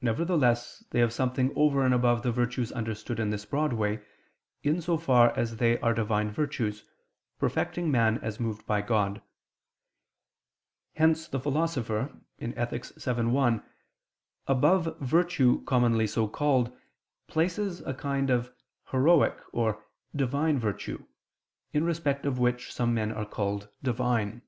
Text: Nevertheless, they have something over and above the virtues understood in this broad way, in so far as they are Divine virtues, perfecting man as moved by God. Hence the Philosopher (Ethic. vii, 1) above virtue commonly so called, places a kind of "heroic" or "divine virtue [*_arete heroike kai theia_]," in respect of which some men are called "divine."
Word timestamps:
Nevertheless, 0.00 0.84
they 0.88 1.00
have 1.00 1.12
something 1.12 1.52
over 1.54 1.82
and 1.84 1.92
above 1.92 2.22
the 2.22 2.32
virtues 2.32 2.72
understood 2.72 3.20
in 3.20 3.28
this 3.28 3.44
broad 3.44 3.74
way, 3.74 4.02
in 4.62 4.80
so 4.80 4.96
far 4.96 5.36
as 5.36 5.56
they 5.56 5.78
are 5.80 5.92
Divine 5.92 6.30
virtues, 6.30 6.86
perfecting 7.38 7.90
man 7.90 8.16
as 8.22 8.40
moved 8.40 8.66
by 8.66 8.80
God. 8.80 9.20
Hence 10.94 11.28
the 11.28 11.38
Philosopher 11.38 12.10
(Ethic. 12.40 12.86
vii, 12.86 13.22
1) 13.26 13.62
above 14.46 14.98
virtue 14.98 15.62
commonly 15.64 16.06
so 16.06 16.26
called, 16.26 16.74
places 17.26 17.82
a 17.82 17.92
kind 17.92 18.30
of 18.30 18.54
"heroic" 18.92 19.36
or 19.52 19.84
"divine 20.16 20.58
virtue 20.58 21.00
[*_arete 21.00 21.02
heroike 21.02 21.02
kai 21.04 21.72
theia_]," 21.72 21.74
in 21.74 21.84
respect 21.84 22.24
of 22.24 22.38
which 22.38 22.72
some 22.72 22.94
men 22.94 23.12
are 23.12 23.26
called 23.26 23.68
"divine." 23.82 24.40